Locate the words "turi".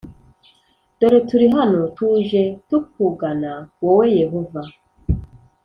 1.27-1.47